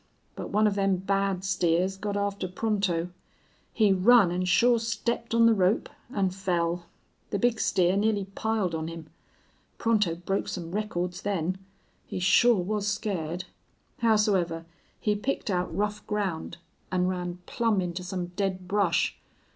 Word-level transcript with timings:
But 0.35 0.49
one 0.49 0.65
of 0.65 0.73
them 0.73 0.95
bad 0.97 1.43
steers 1.43 1.95
got 1.95 2.17
after 2.17 2.47
Pronto. 2.47 3.09
He 3.71 3.93
run 3.93 4.31
an' 4.31 4.45
sure 4.45 4.79
stepped 4.79 5.35
on 5.35 5.45
the 5.45 5.53
rope, 5.53 5.89
an' 6.11 6.31
fell. 6.31 6.87
The 7.29 7.37
big 7.37 7.59
steer 7.59 7.95
nearly 7.95 8.25
piled 8.25 8.73
on 8.73 8.87
him. 8.87 9.11
Pronto 9.77 10.15
broke 10.15 10.47
some 10.47 10.71
records 10.71 11.21
then. 11.21 11.59
He 12.07 12.17
shore 12.17 12.63
was 12.63 12.87
scared. 12.87 13.43
Howsoever 13.99 14.65
he 14.99 15.13
picked 15.15 15.51
out 15.51 15.77
rough 15.77 16.07
ground 16.07 16.57
an' 16.91 17.05
run 17.05 17.37
plumb 17.45 17.79
into 17.79 18.01
some 18.03 18.29
dead 18.35 18.67
brush. 18.67 19.19